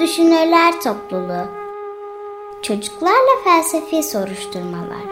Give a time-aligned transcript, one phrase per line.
[0.00, 1.46] Düşünürler Topluluğu
[2.62, 5.04] Çocuklarla Felsefi Soruşturmalar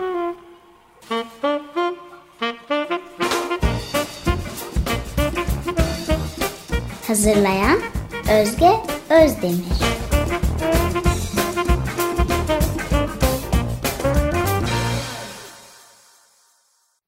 [7.06, 7.78] Hazırlayan
[8.40, 8.70] Özge
[9.10, 9.82] Özdemir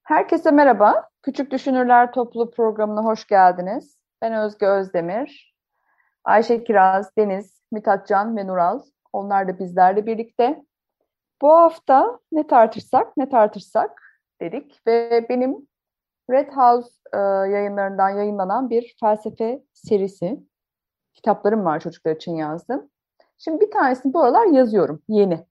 [0.05, 1.09] Herkese merhaba.
[1.23, 3.99] Küçük Düşünürler Topluluğu programına hoş geldiniz.
[4.23, 5.54] Ben Özge Özdemir.
[6.25, 8.83] Ayşe Kiraz, Deniz, Mithat Can ve Nural.
[9.13, 10.65] Onlar da bizlerle birlikte.
[11.43, 14.03] Bu hafta ne tartışsak ne tartışsak
[14.41, 15.69] dedik ve benim
[16.31, 17.19] Red House e,
[17.53, 20.41] yayınlarından yayınlanan bir felsefe serisi.
[21.15, 22.91] Kitaplarım var çocuklar için yazdım.
[23.39, 25.47] Şimdi bir tanesini bu aralar yazıyorum yeni.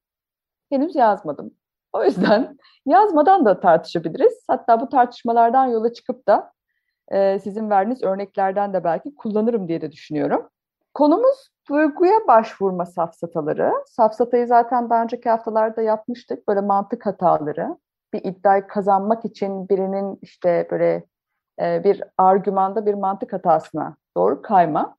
[0.69, 1.53] Henüz yazmadım.
[1.93, 4.43] O yüzden yazmadan da tartışabiliriz.
[4.47, 6.53] Hatta bu tartışmalardan yola çıkıp da
[7.11, 10.49] e, sizin verdiğiniz örneklerden de belki kullanırım diye de düşünüyorum.
[10.93, 13.73] Konumuz duyguya başvurma safsataları.
[13.85, 16.47] Safsatayı zaten daha önceki haftalarda yapmıştık.
[16.47, 17.77] Böyle mantık hataları.
[18.13, 21.05] Bir iddiayı kazanmak için birinin işte böyle
[21.61, 24.97] e, bir argümanda bir mantık hatasına doğru kayma.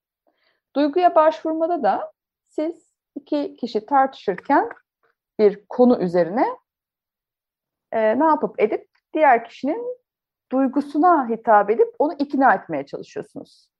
[0.77, 2.13] Duyguya başvurmada da
[2.49, 4.69] siz iki kişi tartışırken
[5.39, 6.47] bir konu üzerine
[7.93, 9.99] e, ne yapıp edip diğer kişinin
[10.53, 13.74] duygusuna hitap edip onu ikna etmeye çalışıyorsunuz.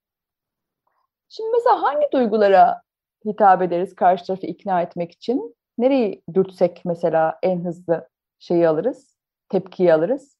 [1.29, 2.81] Şimdi mesela hangi duygulara
[3.25, 5.55] hitap ederiz karşı tarafı ikna etmek için?
[5.77, 8.09] Nereyi dürtsek mesela en hızlı
[8.39, 9.17] şeyi alırız,
[9.49, 10.37] tepkiyi alırız?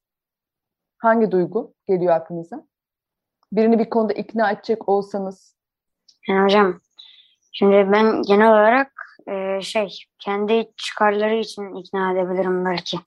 [0.97, 2.67] Hangi duygu geliyor aklınıza?
[3.51, 5.55] Birini bir konuda ikna edecek olsanız.
[6.27, 6.81] Yani hocam,
[7.51, 8.91] şimdi ben genel olarak
[9.27, 12.97] e, şey, kendi çıkarları için ikna edebilirim belki.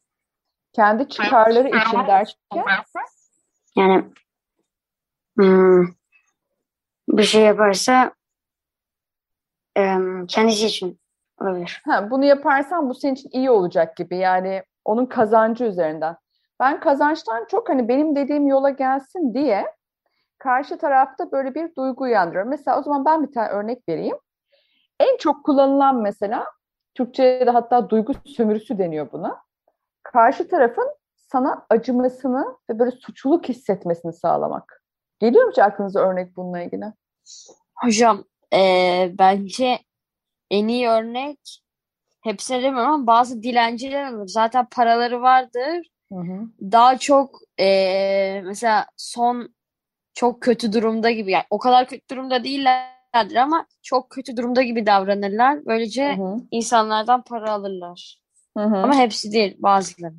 [0.72, 2.64] Kendi çıkarları için derken?
[3.76, 4.04] Yani
[5.36, 5.97] hmm,
[7.18, 8.12] bir şey yaparsa
[10.28, 11.00] kendisi için
[11.40, 11.82] olabilir.
[11.84, 16.16] Ha, bunu yaparsan bu senin için iyi olacak gibi yani onun kazancı üzerinden.
[16.60, 19.66] Ben kazançtan çok hani benim dediğim yola gelsin diye
[20.38, 22.50] karşı tarafta böyle bir duygu uyandırıyorum.
[22.50, 24.16] Mesela o zaman ben bir tane örnek vereyim.
[25.00, 26.46] En çok kullanılan mesela
[26.94, 29.42] Türkçe'de de hatta duygu sömürüsü deniyor buna.
[30.02, 34.82] Karşı tarafın sana acımasını ve böyle suçluluk hissetmesini sağlamak.
[35.18, 36.84] Geliyor mu hiç aklınıza örnek bununla ilgili?
[37.74, 38.24] Hocam
[38.54, 38.58] e,
[39.18, 39.78] bence
[40.50, 41.38] en iyi örnek
[42.20, 44.28] hepsine demiyorum ama bazı dilenciler olur.
[44.28, 45.86] Zaten paraları vardır.
[46.12, 46.48] Hı hı.
[46.60, 49.54] Daha çok e, mesela son
[50.14, 54.86] çok kötü durumda gibi yani o kadar kötü durumda değillerdir ama çok kötü durumda gibi
[54.86, 55.66] davranırlar.
[55.66, 56.36] Böylece Hı hı.
[56.50, 58.20] insanlardan para alırlar.
[58.56, 58.76] Hı hı.
[58.76, 60.14] Ama hepsi değil bazıları.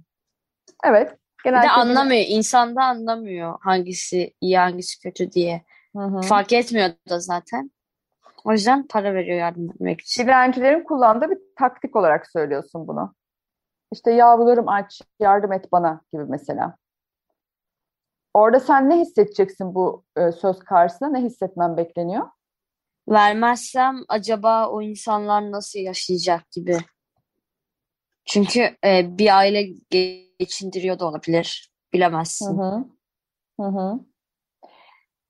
[0.84, 1.12] evet.
[1.40, 2.25] Bir Genelde de anlamıyor.
[2.28, 5.64] İnsan da anlamıyor hangisi iyi hangisi kötü diye.
[5.96, 6.22] Hı hı.
[6.22, 7.72] Fark etmiyor da zaten.
[8.46, 10.24] O yüzden para veriyor yardım etmek için.
[10.24, 13.16] Dilencilerin kullandığı bir taktik olarak söylüyorsun bunu.
[13.94, 16.76] İşte yavrularım aç, yardım et bana gibi mesela.
[18.34, 21.10] Orada sen ne hissedeceksin bu e, söz karşısında?
[21.10, 22.28] Ne hissetmen bekleniyor?
[23.10, 26.78] Vermezsem acaba o insanlar nasıl yaşayacak gibi.
[28.26, 29.68] Çünkü e, bir aile
[30.40, 31.72] geçindiriyor da olabilir.
[31.90, 32.58] Hı Bilemezsin.
[32.58, 32.86] hı.
[33.60, 34.00] Hı hı.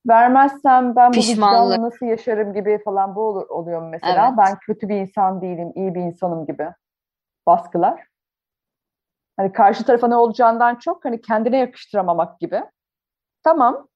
[0.08, 4.28] Vermezsem ben bu vicdanla nasıl yaşarım gibi falan bu olur, oluyor mesela?
[4.28, 4.38] Evet.
[4.38, 6.70] Ben kötü bir insan değilim, iyi bir insanım gibi
[7.48, 8.04] baskılar.
[9.38, 12.64] Hani karşı tarafa ne olacağından çok hani kendine yakıştıramamak gibi.
[13.44, 13.88] Tamam.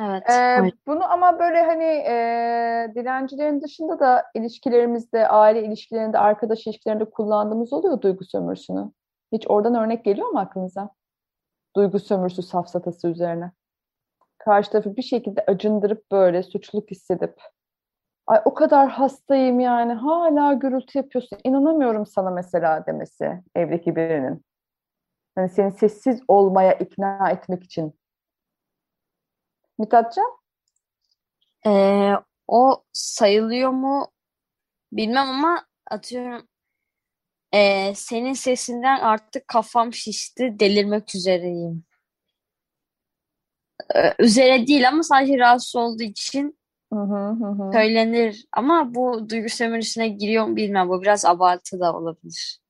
[0.00, 0.30] Evet.
[0.30, 2.14] Ee, bunu ama böyle hani e,
[2.94, 8.92] dilencilerin dışında da ilişkilerimizde, aile ilişkilerinde, arkadaş ilişkilerinde kullandığımız oluyor duygu sömürüsünü.
[9.32, 10.90] Hiç oradan örnek geliyor mu aklınıza?
[11.76, 13.52] Duygu sömürüsü safsatası üzerine.
[14.44, 17.40] Karşı tarafı bir şekilde acındırıp böyle suçluluk hissedip
[18.26, 24.44] ay o kadar hastayım yani hala gürültü yapıyorsun inanamıyorum sana mesela demesi evdeki birinin.
[25.34, 28.00] Hani seni sessiz olmaya ikna etmek için.
[29.78, 30.40] Mithatcan?
[31.66, 32.12] Ee,
[32.48, 34.06] o sayılıyor mu
[34.92, 36.48] bilmem ama atıyorum
[37.52, 41.84] ee, senin sesinden artık kafam şişti delirmek üzereyim.
[43.96, 46.58] Ee, üzere değil ama sadece rahatsız olduğu için
[46.92, 47.72] Hı hı hı hı.
[47.72, 48.46] söylenir.
[48.52, 50.88] Ama bu duygu sömürüsüne giriyor mu bilmem.
[50.88, 52.60] Bu biraz abartı da olabilir.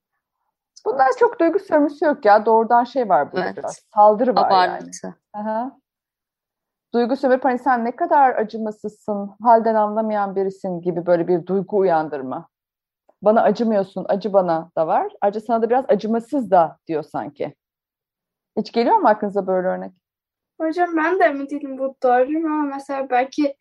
[0.86, 2.46] Bunlar çok duygu sömürüsü yok ya.
[2.46, 3.56] Doğrudan şey var burada Evet.
[3.56, 3.80] biraz.
[3.94, 4.70] Saldırı var yani.
[4.70, 5.16] Abartı.
[5.32, 5.78] Aha.
[6.94, 12.48] Duygu sömürüp hani sen ne kadar acımasızsın, halden anlamayan birisin gibi böyle bir duygu uyandırma.
[13.22, 15.12] Bana acımıyorsun, acı bana da var.
[15.20, 17.54] Ayrıca sana da biraz acımasız da diyor sanki.
[18.56, 19.92] Hiç geliyor mu aklınıza böyle örnek?
[20.60, 23.56] Hocam ben de emin değilim bu doğru mu ama mesela belki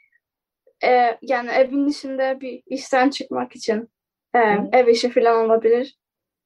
[0.84, 3.90] e, yani evin dışında bir işten çıkmak için
[4.36, 4.40] e,
[4.72, 5.98] ev işi falan olabilir.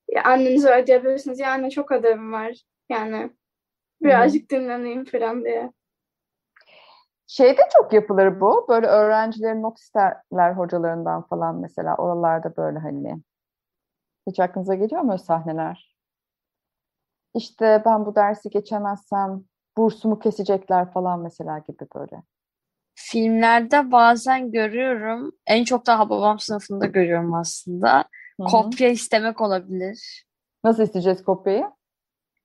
[0.07, 1.39] Ya annenize ödeyebilirsiniz.
[1.39, 2.57] Ya anne çok ödevim var.
[2.89, 3.31] Yani
[4.01, 5.71] birazcık dinleneyim falan diye.
[7.27, 8.65] Şeyde çok yapılır bu.
[8.69, 11.95] Böyle öğrencilerin not isterler hocalarından falan mesela.
[11.95, 13.21] Oralarda böyle hani.
[14.27, 15.95] Hiç aklınıza geliyor mu o sahneler?
[17.35, 19.43] İşte ben bu dersi geçemezsem
[19.77, 22.23] bursumu kesecekler falan mesela gibi böyle.
[22.95, 25.31] Filmlerde bazen görüyorum.
[25.47, 27.97] En çok da Hababam sınıfında görüyorum aslında.
[28.39, 28.47] Hı hı.
[28.47, 30.25] Kopya istemek olabilir.
[30.63, 31.65] Nasıl isteyeceğiz kopyayı?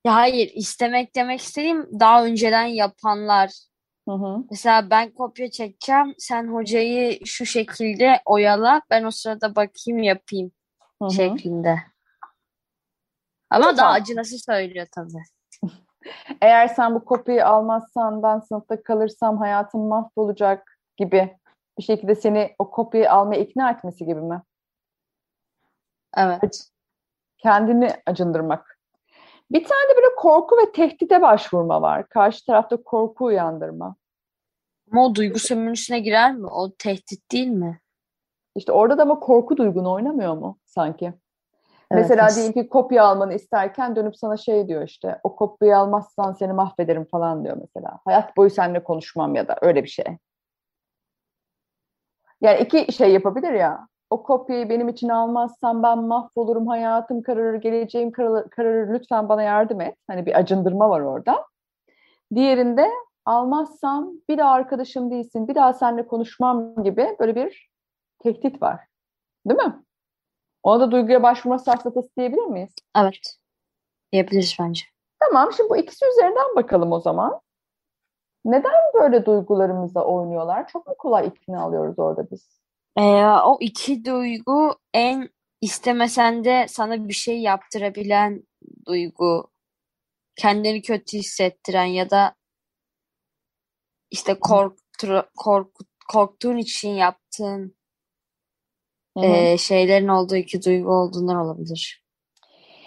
[0.05, 3.51] Ya hayır, istemek demek istediğim daha önceden yapanlar.
[4.09, 4.43] Hı hı.
[4.51, 10.51] Mesela ben kopya çekeceğim, sen hocayı şu şekilde oyala, ben o sırada bakayım yapayım
[11.01, 11.11] Hı hı.
[11.11, 11.75] şeklinde.
[13.49, 13.93] Ama daha Tamam.
[13.93, 15.23] acınası söylüyor tabii.
[16.41, 21.37] Eğer sen bu kopyayı almazsan ben sınıfta kalırsam hayatım mahvolacak gibi
[21.77, 24.41] bir şekilde seni o kopyayı almaya ikna etmesi gibi mi?
[26.17, 26.69] Evet.
[27.37, 28.79] Kendini acındırmak.
[29.51, 32.09] Bir tane de böyle korku ve tehdide başvurma var.
[32.09, 33.95] Karşı tarafta korku uyandırma.
[34.91, 36.47] Ama o duygu sömürüsüne girer mi?
[36.47, 37.81] O tehdit değil mi?
[38.55, 41.13] İşte orada da ama korku duygunu oynamıyor mu sanki?
[41.91, 45.77] Evet, Mesela as- diyelim ki kopya almanı isterken dönüp sana şey diyor işte o kopyayı
[45.77, 47.99] almazsan seni mahvederim falan diyor mesela.
[48.05, 50.05] Hayat boyu seninle konuşmam ya da öyle bir şey.
[52.41, 53.87] Yani iki şey yapabilir ya.
[54.09, 59.81] O kopyayı benim için almazsan ben mahvolurum, hayatım kararır, geleceğim kararır, kararır, lütfen bana yardım
[59.81, 59.95] et.
[60.07, 61.45] Hani bir acındırma var orada.
[62.35, 62.89] Diğerinde
[63.25, 67.69] almazsam bir daha arkadaşım değilsin, bir daha seninle konuşmam gibi böyle bir
[68.19, 68.79] tehdit var.
[69.49, 69.83] Değil mi?
[70.63, 72.73] Ona da duyguya başvurma safsatası diyebilir miyiz?
[72.97, 73.37] Evet.
[74.11, 74.81] Diyebiliriz bence.
[75.19, 77.41] Tamam, şimdi bu ikisi üzerinden bakalım o zaman.
[78.45, 80.67] Neden böyle duygularımızla oynuyorlar?
[80.67, 82.59] Çok mu kolay ikna alıyoruz orada biz?
[82.97, 85.29] Ee, o iki duygu en
[85.61, 88.43] istemesen de sana bir şey yaptırabilen
[88.85, 89.51] duygu.
[90.35, 92.35] Kendini kötü hissettiren ya da
[94.11, 97.75] işte korktur, korku, korktuğun için yaptığın
[99.17, 99.25] Hı hı.
[99.25, 102.03] e, şeylerin olduğu iki duygu olduğundan olabilir.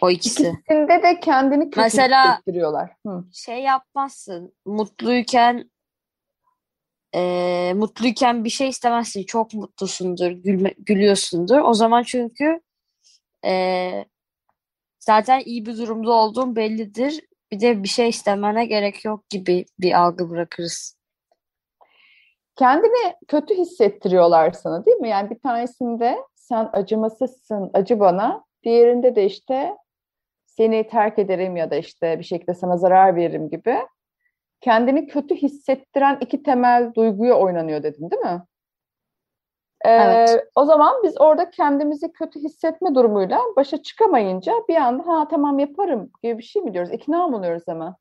[0.01, 0.43] O ikisi.
[0.43, 2.91] İkisinde de kendini kötü Mesela- hissettiriyorlar.
[3.07, 3.25] Hı.
[3.33, 4.55] Şey yapmazsın.
[4.67, 5.71] Mutluyken
[7.15, 9.23] e, mutluyken bir şey istemezsin.
[9.23, 11.59] Çok mutlusundur, gülme, gülüyorsundur.
[11.59, 12.61] O zaman çünkü
[13.45, 14.05] e,
[14.99, 17.21] zaten iyi bir durumda olduğun bellidir.
[17.53, 20.97] Bir de bir şey istemene gerek yok gibi bir algı bırakırız.
[22.57, 25.09] Kendini kötü hissettiriyorlar sana değil mi?
[25.09, 28.45] Yani bir tanesinde sen acımasızsın, acı bana.
[28.63, 29.77] Diğerinde de işte
[30.47, 33.79] seni terk ederim ya da işte bir şekilde sana zarar veririm gibi.
[34.61, 38.43] Kendini kötü hissettiren iki temel duyguya oynanıyor dedin değil mi?
[39.85, 40.45] Ee, Evet.
[40.55, 46.11] o zaman biz orada kendimizi kötü hissetme durumuyla başa çıkamayınca bir anda ha tamam yaparım
[46.23, 46.93] gibi bir şey mi diyoruz?
[46.93, 47.95] İkna mı oluyoruz hemen?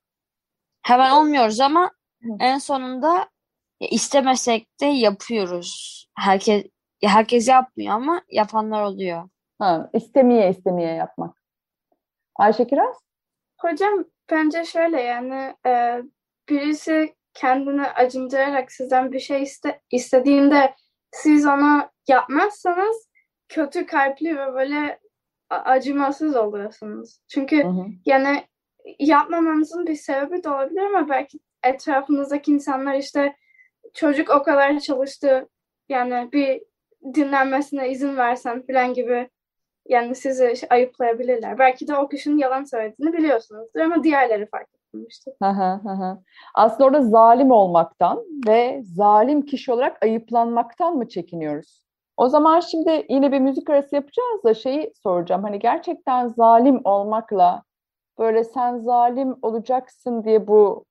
[0.81, 1.91] Hemen olmuyoruz ama
[2.39, 3.27] en sonunda
[3.81, 6.01] ya istemesek de yapıyoruz.
[6.17, 6.65] Herkes
[7.01, 9.29] ya herkes yapmıyor ama yapanlar oluyor.
[9.59, 11.37] Ha, istemeye istemeye yapmak.
[12.35, 12.95] Ayşe Kiraz?
[13.59, 16.01] Hocam bence şöyle yani e,
[16.49, 20.75] birisi kendini acındırarak sizden bir şey iste, istediğinde
[21.11, 23.09] siz ona yapmazsanız
[23.49, 24.99] kötü kalpli ve böyle
[25.49, 27.19] acımasız oluyorsunuz.
[27.27, 27.85] Çünkü Hı hı.
[28.05, 28.43] yani
[28.99, 33.35] yapmamanızın bir sebebi de olabilir ama belki etrafınızdaki insanlar işte
[33.93, 35.47] çocuk o kadar çalıştı
[35.89, 36.61] yani bir
[37.15, 39.29] dinlenmesine izin versen falan gibi
[39.87, 41.59] yani sizi şey- ayıplayabilirler.
[41.59, 45.33] Belki de o kişinin yalan söylediğini biliyorsunuzdur ama diğerleri fark etmemiştir.
[46.55, 51.81] Aslında orada zalim olmaktan ve zalim kişi olarak ayıplanmaktan mı çekiniyoruz?
[52.17, 55.43] O zaman şimdi yine bir müzik arası yapacağız da şeyi soracağım.
[55.43, 57.63] Hani gerçekten zalim olmakla
[58.19, 60.85] böyle sen zalim olacaksın diye bu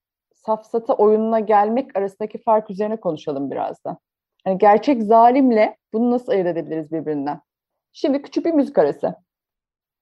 [0.47, 3.99] safsata oyununa gelmek arasındaki fark üzerine konuşalım biraz da.
[4.44, 7.40] Hani gerçek zalimle bunu nasıl ayırt edebiliriz birbirinden?
[7.92, 9.14] Şimdi küçük bir müzik arası.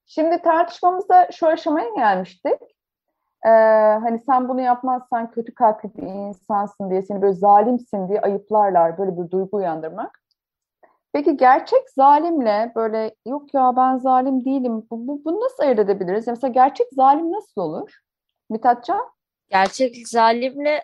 [0.05, 2.61] Şimdi tartışmamıza şu aşamaya gelmiştik.
[3.45, 3.49] Ee,
[4.03, 8.97] hani sen bunu yapmazsan kötü kalpli bir insansın diye seni böyle zalimsin diye ayıplarlar.
[8.97, 10.19] Böyle bir duygu uyandırmak.
[11.13, 14.87] Peki gerçek zalimle böyle yok ya ben zalim değilim.
[14.91, 16.27] Bu, bu, bunu nasıl ayırt edebiliriz?
[16.27, 17.99] Mesela gerçek zalim nasıl olur?
[18.49, 19.11] Mithatcan?
[19.49, 20.83] Gerçek zalimle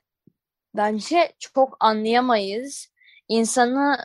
[0.76, 2.88] bence çok anlayamayız.
[3.28, 3.98] İnsanı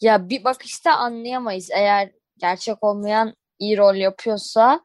[0.00, 4.84] ya bir bakışta anlayamayız eğer gerçek olmayan iyi rol yapıyorsa.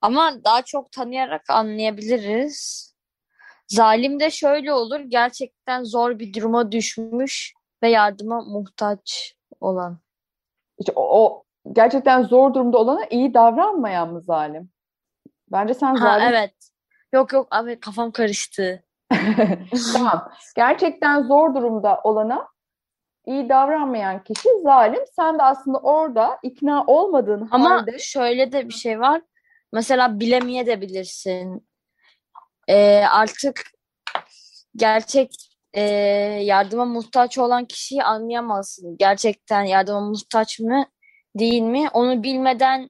[0.00, 2.88] Ama daha çok tanıyarak anlayabiliriz.
[3.68, 5.00] Zalim de şöyle olur.
[5.00, 9.98] Gerçekten zor bir duruma düşmüş ve yardıma muhtaç olan.
[10.78, 14.70] İşte o, o gerçekten zor durumda olana iyi davranmayan mı zalim?
[15.52, 16.54] Bence sen Ha zalim evet.
[17.12, 18.84] Yok yok abi kafam karıştı.
[19.92, 20.32] Tamam.
[20.56, 22.48] Gerçekten zor durumda olana
[23.26, 25.00] iyi davranmayan kişi zalim.
[25.16, 29.22] Sen de aslında orada ikna olmadığın Ama halde şöyle de bir şey var.
[29.72, 31.68] Mesela bilemeye de bilirsin.
[32.68, 33.62] Ee, artık
[34.76, 35.30] gerçek
[35.72, 35.82] e,
[36.42, 38.96] yardıma muhtaç olan kişiyi anlayamazsın.
[38.98, 40.86] Gerçekten yardıma muhtaç mı
[41.38, 41.88] değil mi?
[41.92, 42.88] Onu bilmeden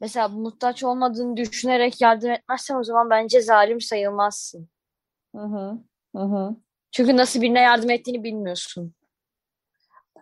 [0.00, 4.68] mesela muhtaç olmadığını düşünerek yardım etmezsen o zaman bence zalim sayılmazsın.
[5.36, 5.78] Hı hı.
[6.16, 6.56] Hı hı.
[6.92, 8.94] Çünkü nasıl birine yardım ettiğini bilmiyorsun.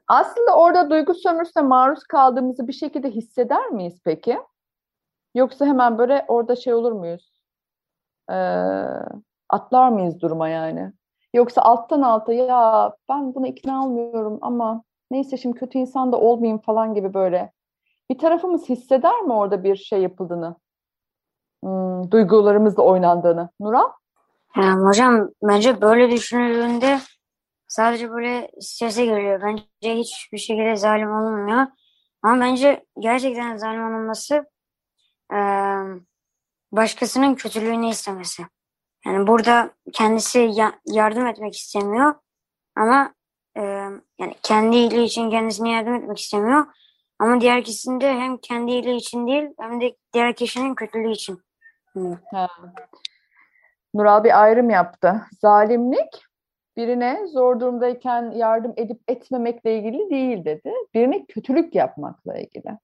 [0.09, 4.39] Aslında orada duygu sömürüsüne maruz kaldığımızı bir şekilde hisseder miyiz peki?
[5.35, 7.41] Yoksa hemen böyle orada şey olur muyuz?
[8.31, 8.35] Ee,
[9.49, 10.93] atlar mıyız duruma yani?
[11.35, 16.59] Yoksa alttan alta ya ben buna ikna olmuyorum ama neyse şimdi kötü insan da olmayayım
[16.59, 17.53] falan gibi böyle.
[18.11, 20.57] Bir tarafımız hisseder mi orada bir şey yapıldığını?
[21.63, 23.51] Hmm, duygularımızla oynandığını.
[23.61, 23.93] Nuran?
[24.57, 26.99] Yani hocam bence böyle düşünüldüğünde
[27.69, 29.43] sadece böyle strese geliyor.
[29.43, 31.67] Bence hiçbir şekilde zalim olunmuyor.
[32.23, 34.47] Ama bence gerçekten zalim olunması
[35.33, 35.79] eee,
[36.73, 38.43] başkasının kötülüğünü istemesi.
[39.07, 42.15] Yani burada kendisi ya- yardım etmek istemiyor
[42.77, 43.15] ama
[43.57, 46.67] eee, yani kendi iyiliği için kendisine yardım etmek istemiyor.
[47.19, 51.39] Ama diğer kişisinde hem kendi iyiliği için değil hem de diğer kişinin kötülüğü için.
[51.93, 52.19] Hı.
[52.31, 52.49] Ha.
[53.95, 55.21] Nural bir ayrım yaptı.
[55.41, 56.25] Zalimlik
[56.77, 60.73] birine zor durumdayken yardım edip etmemekle ilgili değil dedi.
[60.95, 62.79] Birine kötülük yapmakla ilgili.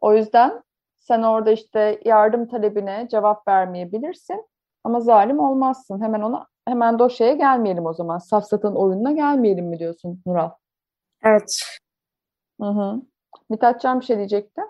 [0.00, 0.62] O yüzden
[0.98, 4.46] sen orada işte yardım talebine cevap vermeyebilirsin
[4.84, 6.02] ama zalim olmazsın.
[6.02, 8.18] Hemen ona hemen de o şeye gelmeyelim o zaman.
[8.18, 10.50] Safsatın oyununa gelmeyelim mi diyorsun Nural?
[11.24, 11.60] Evet.
[12.60, 13.02] Hı hı.
[13.50, 14.62] Mithatcan bir şey diyecekti.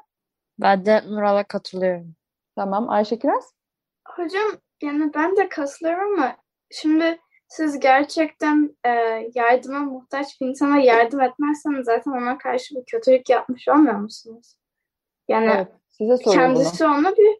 [0.58, 2.14] Ben de Nural'a katılıyorum.
[2.56, 2.90] Tamam.
[2.90, 3.54] Ayşe Kiraz?
[4.08, 4.50] Hocam
[4.82, 6.36] yani ben de katılıyorum ama
[6.70, 7.18] şimdi
[7.48, 8.90] siz gerçekten e,
[9.34, 14.56] yardıma muhtaç bir insana yardım etmezseniz zaten ona karşı bir kötülük yapmış olmuyor musunuz?
[15.28, 15.68] Yani Evet.
[15.88, 16.62] Size soruyorum bunu.
[16.62, 17.38] kendisi onu bir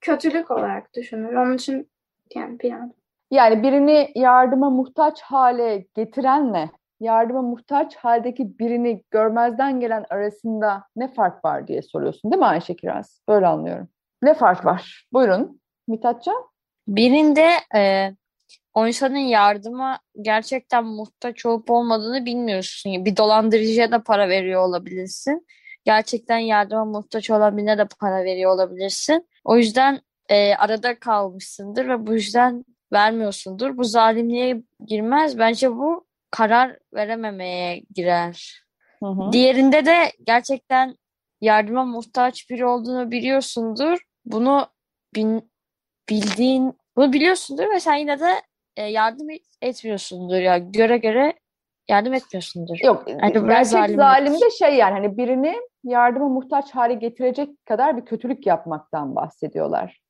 [0.00, 1.34] kötülük olarak düşünür.
[1.34, 1.90] Onun için
[2.34, 2.96] yani bilemedim.
[3.30, 11.44] Yani birini yardıma muhtaç hale getirenle yardıma muhtaç haldeki birini görmezden gelen arasında ne fark
[11.44, 13.20] var diye soruyorsun değil mi Ayşe Kiraz?
[13.28, 13.88] Böyle anlıyorum.
[14.22, 15.06] Ne fark var?
[15.12, 15.60] Buyurun.
[15.88, 16.44] Mithatcan?
[16.88, 18.10] Birinde e,
[18.74, 23.04] o insanın yardıma gerçekten muhtaç olup olmadığını bilmiyorsun.
[23.04, 25.46] Bir dolandırıcıya da para veriyor olabilirsin.
[25.84, 29.28] Gerçekten yardıma muhtaç olan birine de para veriyor olabilirsin.
[29.44, 33.76] O yüzden e, arada kalmışsındır ve bu yüzden vermiyorsundur.
[33.76, 35.38] Bu zalimliğe girmez.
[35.38, 38.62] Bence bu karar verememeye girer.
[39.02, 39.32] Hı hı.
[39.32, 40.96] Diğerinde de gerçekten
[41.40, 43.98] yardıma muhtaç biri olduğunu biliyorsundur.
[44.24, 44.66] Bunu
[45.14, 45.50] bin-
[46.08, 48.30] bildiğin, bunu biliyorsundur ve sen yine de
[48.76, 50.36] e, yardım et- etmiyorsundur.
[50.36, 51.32] Ya göre göre
[51.88, 52.78] yardım etmiyorsundur.
[52.84, 53.96] Yok, Yani gerçek zalimlik.
[53.96, 60.00] zalim de şey yani hani birini yardıma muhtaç hale getirecek kadar bir kötülük yapmaktan bahsediyorlar.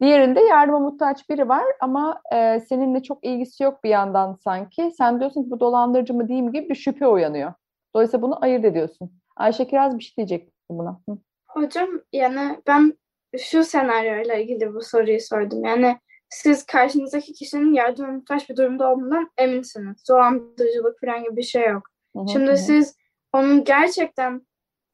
[0.00, 4.92] Diğerinde yardıma muhtaç biri var ama e, seninle çok ilgisi yok bir yandan sanki.
[4.98, 7.52] Sen diyorsun ki bu dolandırıcı mı değil mi gibi bir şüphe uyanıyor.
[7.94, 9.12] Dolayısıyla bunu ayırt ediyorsun.
[9.36, 11.00] Ayşe Kiraz bir şey diyecek buna.
[11.08, 11.18] Hı.
[11.48, 12.98] Hocam yani ben
[13.38, 15.64] şu senaryoyla ilgili bu soruyu sordum.
[15.64, 20.08] Yani siz karşınızdaki kişinin yardıma muhtaç bir durumda olduğundan eminsiniz.
[20.08, 21.82] Dolandırıcılık falan gibi bir şey yok.
[22.16, 22.56] Hı hı, Şimdi hı.
[22.56, 22.96] siz
[23.32, 24.46] onun gerçekten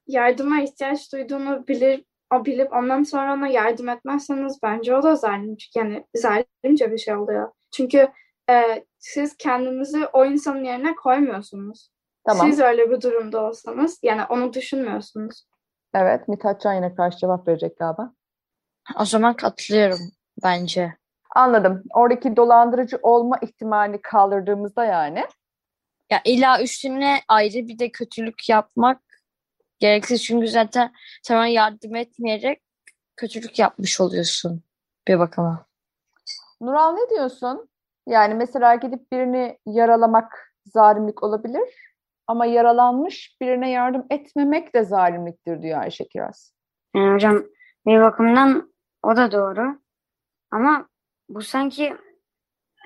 [0.06, 5.56] yardıma ihtiyaç duyduğunu bilir, o bilip ondan sonra ona yardım etmezseniz bence o da zalim.
[5.74, 7.52] Yani zalimce bir şey oluyor.
[7.72, 8.08] Çünkü
[8.50, 11.90] e, siz kendinizi o insanın yerine koymuyorsunuz.
[12.26, 12.50] Tamam.
[12.50, 15.46] Siz öyle bir durumda olsanız yani onu düşünmüyorsunuz.
[15.94, 18.12] Evet, Mithatcan yine karşı cevap verecek galiba.
[19.00, 19.98] O zaman katılıyorum
[20.44, 20.94] bence.
[21.34, 21.82] Anladım.
[21.94, 25.24] Oradaki dolandırıcı olma ihtimalini kaldırdığımızda yani.
[26.10, 29.00] Ya illa üstüne ayrı bir de kötülük yapmak
[29.84, 30.24] gereksiz.
[30.24, 32.62] Çünkü zaten sen ona yardım etmeyerek
[33.16, 34.62] kötülük yapmış oluyorsun
[35.08, 35.66] bir bakıma.
[36.60, 37.68] Nural ne diyorsun?
[38.08, 41.94] Yani mesela gidip birini yaralamak zalimlik olabilir.
[42.26, 46.54] Ama yaralanmış birine yardım etmemek de zalimliktir diyor Ayşe Kiraz.
[46.96, 47.44] Yani hocam
[47.86, 48.72] bir bakımdan
[49.02, 49.78] o da doğru.
[50.50, 50.88] Ama
[51.28, 51.84] bu sanki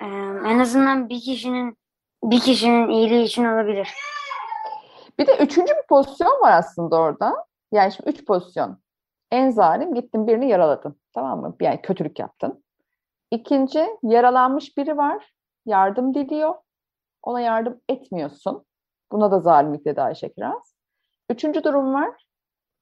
[0.00, 0.06] e,
[0.46, 1.76] en azından bir kişinin
[2.22, 3.88] bir kişinin iyiliği için olabilir.
[5.18, 7.46] Bir de üçüncü bir pozisyon var aslında orada.
[7.72, 8.78] Yani şimdi üç pozisyon.
[9.30, 10.96] En zalim gittin birini yaraladın.
[11.14, 11.56] Tamam mı?
[11.60, 12.64] Yani kötülük yaptın.
[13.30, 15.32] İkinci yaralanmış biri var.
[15.66, 16.54] Yardım diliyor.
[17.22, 18.64] Ona yardım etmiyorsun.
[19.12, 20.74] Buna da zalimlik dedi Ayşe Kiraz.
[21.30, 22.24] Üçüncü durum var.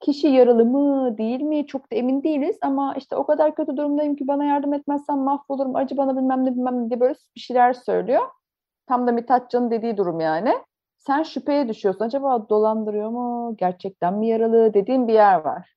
[0.00, 4.16] Kişi yaralı mı değil mi çok da emin değiliz ama işte o kadar kötü durumdayım
[4.16, 7.72] ki bana yardım etmezsen mahvolurum acı bana bilmem ne bilmem ne diye böyle bir şeyler
[7.72, 8.22] söylüyor.
[8.86, 10.54] Tam da Mithatcan'ın dediği durum yani.
[11.06, 12.04] Sen şüpheye düşüyorsun.
[12.04, 13.54] Acaba dolandırıyor mu?
[13.58, 14.74] Gerçekten mi yaralı?
[14.74, 15.76] Dediğin bir yer var.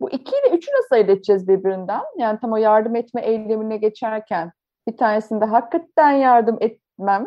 [0.00, 2.02] Bu iki ile üçü nasıl ayırt edeceğiz birbirinden?
[2.18, 4.52] Yani tam o yardım etme eylemine geçerken
[4.88, 7.26] bir tanesinde hakikaten yardım etmem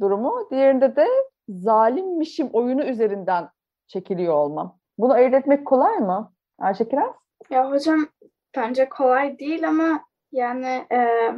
[0.00, 1.06] durumu, diğerinde de
[1.48, 3.48] zalimmişim oyunu üzerinden
[3.86, 4.78] çekiliyor olmam.
[4.98, 7.14] Bunu ayırt etmek kolay mı Ayşe Kiraz?
[7.50, 8.08] Ya hocam
[8.56, 11.30] bence kolay değil ama yani e,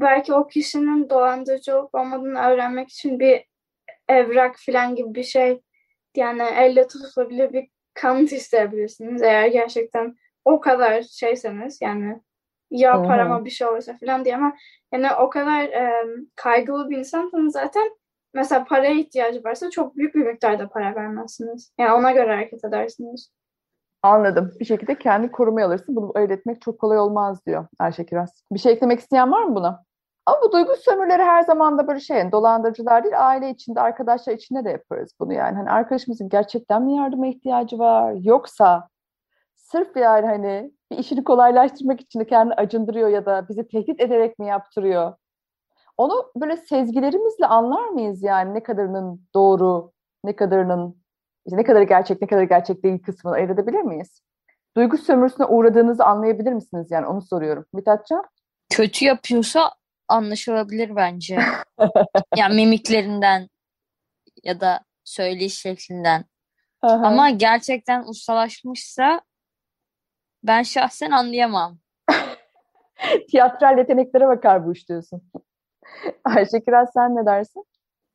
[0.00, 3.55] belki o kişinin dolandırıcı olup olmadığını öğrenmek için bir
[4.08, 5.62] evrak falan gibi bir şey
[6.16, 12.20] yani elle tutulabilir bir kanıt isteyebilirsiniz eğer gerçekten o kadar şeyseniz yani
[12.70, 13.06] ya Hı-hı.
[13.06, 14.56] parama bir şey olursa falan diye ama
[14.92, 17.90] yani o kadar e, kaygılı bir insansanız zaten
[18.34, 21.72] mesela paraya ihtiyacı varsa çok büyük bir miktarda para vermezsiniz.
[21.78, 23.30] Yani ona göre hareket edersiniz.
[24.02, 24.52] Anladım.
[24.60, 25.96] Bir şekilde kendi korumaya alırsın.
[25.96, 28.44] Bunu ayırt etmek çok kolay olmaz diyor Ayşe Kiraz.
[28.52, 29.84] Bir şey eklemek isteyen var mı buna?
[30.26, 34.64] Ama bu duygu sömürleri her zaman da böyle şey, dolandırıcılar değil, aile içinde, arkadaşlar içinde
[34.64, 35.56] de yaparız bunu yani.
[35.56, 38.14] Hani arkadaşımızın gerçekten mi yardıma ihtiyacı var?
[38.22, 38.88] Yoksa
[39.54, 44.38] sırf yani hani bir işini kolaylaştırmak için de kendini acındırıyor ya da bizi tehdit ederek
[44.38, 45.14] mi yaptırıyor?
[45.96, 49.92] Onu böyle sezgilerimizle anlar mıyız yani ne kadarının doğru,
[50.24, 50.96] ne kadarının
[51.46, 54.20] işte ne kadar gerçek, ne kadar gerçek değil kısmını ayırt edebilir miyiz?
[54.76, 57.64] Duygu sömürüsüne uğradığınızı anlayabilir misiniz yani onu soruyorum.
[57.72, 58.24] Mithatcan?
[58.70, 59.70] Kötü yapıyorsa
[60.08, 61.38] anlaşılabilir bence.
[62.36, 63.48] yani mimiklerinden
[64.42, 66.24] ya da söyleyiş şeklinden.
[66.82, 69.20] Ama gerçekten ustalaşmışsa
[70.42, 71.78] ben şahsen anlayamam.
[73.30, 75.22] Tiyatral yeteneklere bakar bu iş diyorsun.
[76.24, 77.64] Ayşe Kiraz sen ne dersin?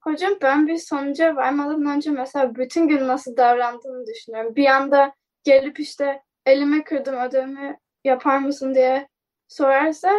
[0.01, 4.55] Hocam ben bir sonuca varmadan önce mesela bütün gün nasıl davrandığını düşünüyorum.
[4.55, 9.07] Bir anda gelip işte elime kırdım ödevimi yapar mısın diye
[9.47, 10.11] sorarsa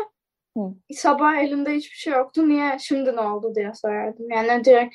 [0.56, 0.74] Hı.
[0.92, 2.48] sabah elimde hiçbir şey yoktu.
[2.48, 4.30] Niye şimdi ne oldu diye sorardım.
[4.30, 4.94] Yani direkt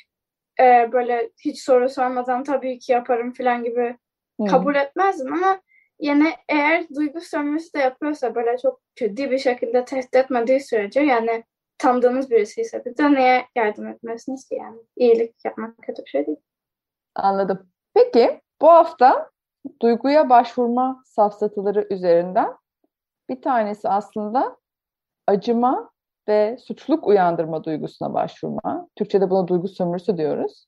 [0.60, 3.96] e, böyle hiç soru sormadan tabii ki yaparım falan gibi
[4.40, 4.46] Hı.
[4.46, 5.60] kabul etmezdim ama
[5.98, 11.44] yani eğer duygu sömürüsü de yapıyorsa böyle çok ciddi bir şekilde tehdit etmediği sürece yani
[11.78, 14.78] tanıdığınız birisi ise bir de niye yardım etmezsiniz ki yani?
[14.96, 16.38] İyilik yapmak kötü bir şey değil.
[17.14, 17.70] Anladım.
[17.94, 19.30] Peki bu hafta
[19.82, 22.54] duyguya başvurma safsataları üzerinden
[23.28, 24.56] bir tanesi aslında
[25.28, 25.90] acıma
[26.28, 28.88] ve suçluluk uyandırma duygusuna başvurma.
[28.96, 30.66] Türkçe'de buna duygu sömürüsü diyoruz.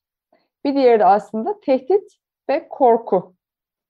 [0.64, 2.12] Bir diğeri de aslında tehdit
[2.50, 3.34] ve korku.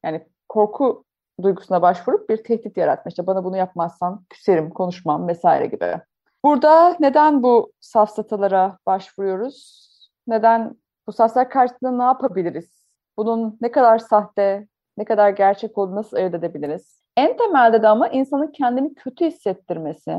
[0.05, 1.05] Yani korku
[1.43, 3.09] duygusuna başvurup bir tehdit yaratma.
[3.09, 6.01] İşte bana bunu yapmazsan küserim, konuşmam vesaire gibi.
[6.45, 9.91] Burada neden bu safsatalara başvuruyoruz?
[10.27, 12.87] Neden bu safsatalar karşısında ne yapabiliriz?
[13.17, 17.03] Bunun ne kadar sahte, ne kadar gerçek olduğunu nasıl ayırt edebiliriz?
[17.17, 20.17] En temelde de ama insanın kendini kötü hissettirmesi,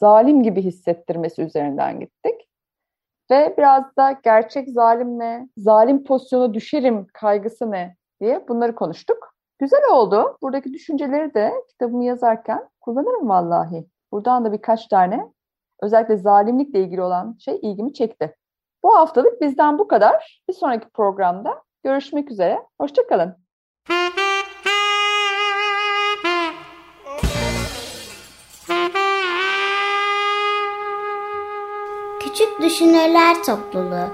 [0.00, 2.48] zalim gibi hissettirmesi üzerinden gittik.
[3.30, 9.34] Ve biraz da gerçek zalim ne, zalim pozisyona düşerim kaygısı ne diye bunları konuştuk.
[9.58, 10.38] Güzel oldu.
[10.42, 13.86] Buradaki düşünceleri de kitabımı yazarken kullanırım vallahi.
[14.12, 15.32] Buradan da birkaç tane
[15.82, 18.36] özellikle zalimlikle ilgili olan şey ilgimi çekti.
[18.82, 20.42] Bu haftalık bizden bu kadar.
[20.48, 22.62] Bir sonraki programda görüşmek üzere.
[22.80, 23.36] Hoşçakalın.
[32.30, 34.08] Küçük Düşünürler Topluluğu.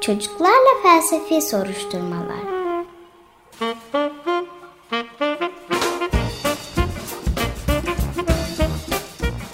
[0.00, 2.36] Çocuklarla Felsefi Soruşturmalar.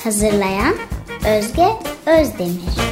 [0.04, 0.74] Hazırlayan
[1.26, 1.68] Özge
[2.06, 2.82] Özdemir